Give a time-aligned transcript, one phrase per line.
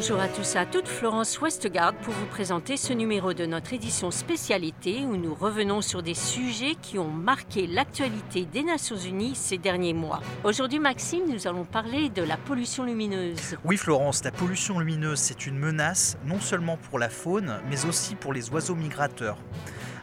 [0.00, 4.10] Bonjour à tous à toutes, Florence Westgard pour vous présenter ce numéro de notre édition
[4.10, 9.58] spécialité où nous revenons sur des sujets qui ont marqué l'actualité des Nations Unies ces
[9.58, 10.22] derniers mois.
[10.42, 13.58] Aujourd'hui, Maxime, nous allons parler de la pollution lumineuse.
[13.62, 18.14] Oui, Florence, la pollution lumineuse, c'est une menace non seulement pour la faune, mais aussi
[18.14, 19.36] pour les oiseaux migrateurs.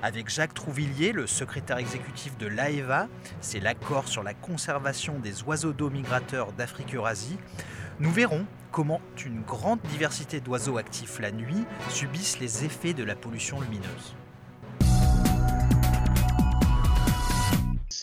[0.03, 3.07] Avec Jacques Trouvillier, le secrétaire exécutif de l'AEVA,
[3.41, 7.37] c'est l'accord sur la conservation des oiseaux d'eau migrateurs d'Afrique-Eurasie,
[7.99, 13.15] nous verrons comment une grande diversité d'oiseaux actifs la nuit subissent les effets de la
[13.15, 14.15] pollution lumineuse.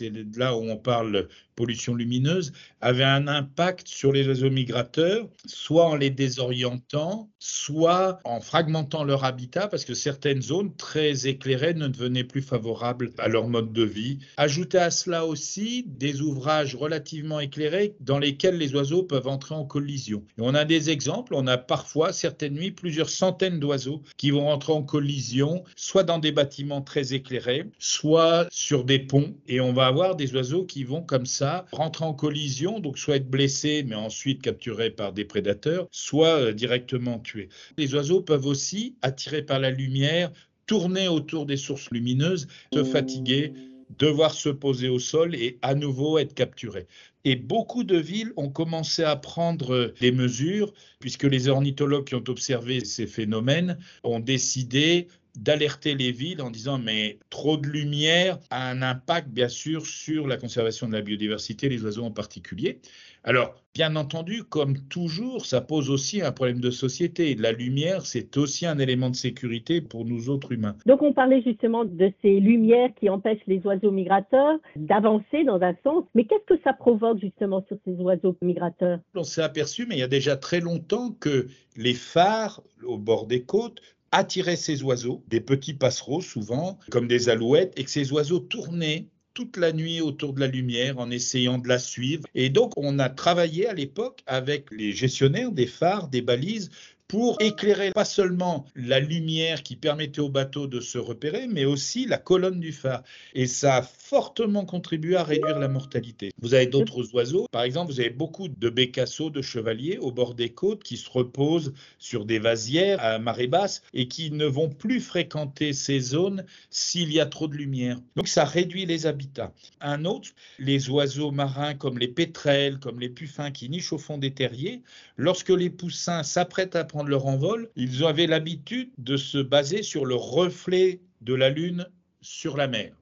[0.05, 5.87] C'est là où on parle pollution lumineuse, avait un impact sur les oiseaux migrateurs, soit
[5.87, 11.89] en les désorientant, soit en fragmentant leur habitat, parce que certaines zones très éclairées ne
[11.89, 14.19] devenaient plus favorables à leur mode de vie.
[14.37, 19.65] Ajoutez à cela aussi des ouvrages relativement éclairés dans lesquels les oiseaux peuvent entrer en
[19.65, 20.25] collision.
[20.39, 24.73] On a des exemples, on a parfois certaines nuits plusieurs centaines d'oiseaux qui vont entrer
[24.73, 29.87] en collision, soit dans des bâtiments très éclairés, soit sur des ponts, et on va
[29.95, 33.95] avoir des oiseaux qui vont comme ça rentrer en collision, donc soit être blessés, mais
[33.95, 37.49] ensuite capturés par des prédateurs, soit euh, directement tués.
[37.79, 40.33] Les oiseaux peuvent aussi, attirés par la lumière,
[40.67, 43.53] tourner autour des sources lumineuses, se fatiguer,
[44.01, 46.89] devoir se poser au sol et à nouveau être capturés.
[47.25, 52.25] Et beaucoup de villes ont commencé à prendre des mesures, puisque les ornithologues qui ont
[52.27, 55.07] observé ces phénomènes ont décidé
[55.37, 60.27] d'alerter les villes en disant mais trop de lumière a un impact bien sûr sur
[60.27, 62.81] la conservation de la biodiversité, les oiseaux en particulier.
[63.27, 67.35] Alors, bien entendu, comme toujours, ça pose aussi un problème de société.
[67.35, 70.77] La lumière, c'est aussi un élément de sécurité pour nous autres humains.
[70.85, 75.75] Donc, on parlait justement de ces lumières qui empêchent les oiseaux migrateurs d'avancer dans un
[75.83, 76.05] sens.
[76.15, 78.99] Mais qu'est-ce que ça provoque justement sur ces oiseaux migrateurs?
[79.15, 81.47] On s'est aperçu, mais il y a déjà très longtemps, que
[81.77, 83.81] les phares au bord des côtes
[84.15, 89.09] attirer ces oiseaux, des petits passereaux souvent, comme des alouettes, et que ces oiseaux tournaient
[89.35, 92.23] toute la nuit autour de la lumière en essayant de la suivre.
[92.37, 96.71] Et donc, on a travaillé à l'époque avec les gestionnaires des phares, des balises,
[97.09, 102.07] pour éclairer pas seulement la lumière qui permettait au bateau de se repérer, mais aussi
[102.07, 103.03] la colonne du phare.
[103.35, 106.33] Et ça a fortement contribué à réduire la mortalité.
[106.41, 110.35] Vous avez d'autres oiseaux, par exemple, vous avez beaucoup de bécasseaux, de chevaliers au bord
[110.35, 114.71] des côtes qui se reposent sur des vasières à marée basse et qui ne vont
[114.71, 117.99] plus fréquenter ces zones s'il y a trop de lumière.
[118.17, 119.53] Donc ça réduit les habitats.
[119.81, 124.19] Un autre, les oiseaux marins comme les pétrels, comme les puffins qui nichent au fond
[124.19, 124.83] des terriers,
[125.17, 130.07] lorsque les poussins s'apprêtent à prendre leur envol, ils avaient l'habitude de se baser sur
[130.07, 131.89] le reflet de la Lune
[132.21, 132.95] sur la mer.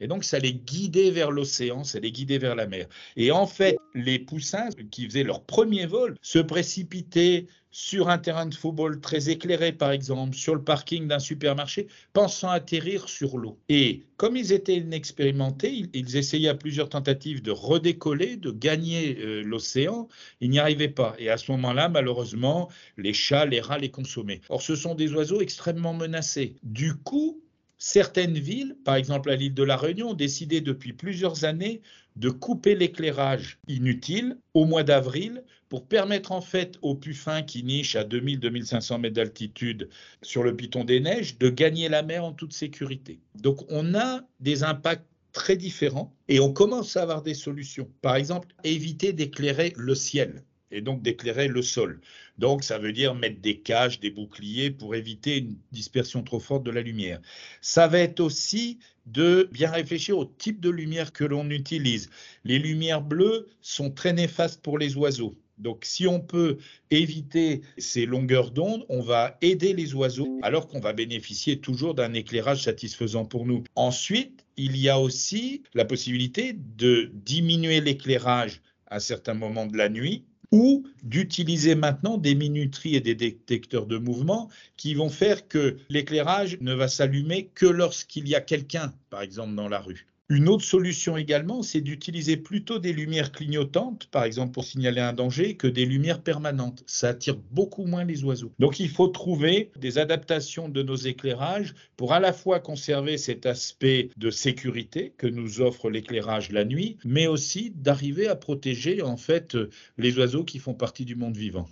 [0.00, 2.86] Et donc, ça les guidait vers l'océan, ça les guidait vers la mer.
[3.16, 8.46] Et en fait, les poussins qui faisaient leur premier vol se précipitaient sur un terrain
[8.46, 13.58] de football très éclairé, par exemple, sur le parking d'un supermarché, pensant atterrir sur l'eau.
[13.68, 19.42] Et comme ils étaient inexpérimentés, ils, essayaient à plusieurs tentatives de redécoller, de gagner euh,
[19.42, 20.08] l'océan.
[20.40, 21.14] Ils n'y arrivaient pas.
[21.18, 24.40] Et à ce moment-là, malheureusement, les chats, les rats les consommaient.
[24.48, 26.56] Or, ce sont des oiseaux extrêmement menacés.
[26.62, 27.40] Du coup,
[27.78, 31.80] Certaines villes, par exemple à l'île de la Réunion, ont décidé depuis plusieurs années
[32.16, 37.94] de couper l'éclairage inutile au mois d'avril pour permettre en fait aux puffins qui nichent
[37.94, 39.88] à 2000-2500 mètres d'altitude
[40.22, 43.20] sur le piton des neiges de gagner la mer en toute sécurité.
[43.36, 47.88] Donc on a des impacts très différents et on commence à avoir des solutions.
[48.02, 52.00] Par exemple, éviter d'éclairer le ciel et donc d'éclairer le sol.
[52.38, 56.64] Donc ça veut dire mettre des cages, des boucliers pour éviter une dispersion trop forte
[56.64, 57.20] de la lumière.
[57.60, 62.10] Ça va être aussi de bien réfléchir au type de lumière que l'on utilise.
[62.44, 65.34] Les lumières bleues sont très néfastes pour les oiseaux.
[65.58, 66.58] Donc si on peut
[66.90, 72.14] éviter ces longueurs d'onde, on va aider les oiseaux alors qu'on va bénéficier toujours d'un
[72.14, 73.64] éclairage satisfaisant pour nous.
[73.74, 79.88] Ensuite, il y a aussi la possibilité de diminuer l'éclairage à certains moments de la
[79.88, 85.78] nuit ou d'utiliser maintenant des minuteries et des détecteurs de mouvement qui vont faire que
[85.88, 90.06] l'éclairage ne va s'allumer que lorsqu'il y a quelqu'un, par exemple, dans la rue.
[90.30, 95.14] Une autre solution également, c'est d'utiliser plutôt des lumières clignotantes, par exemple pour signaler un
[95.14, 96.84] danger, que des lumières permanentes.
[96.86, 98.52] Ça attire beaucoup moins les oiseaux.
[98.58, 103.46] Donc il faut trouver des adaptations de nos éclairages pour à la fois conserver cet
[103.46, 109.16] aspect de sécurité que nous offre l'éclairage la nuit, mais aussi d'arriver à protéger en
[109.16, 109.56] fait
[109.96, 111.70] les oiseaux qui font partie du monde vivant.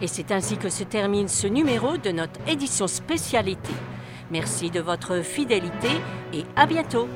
[0.00, 3.74] Et c'est ainsi que se termine ce numéro de notre édition spécialité.
[4.30, 5.88] Merci de votre fidélité
[6.32, 7.08] et à bientôt.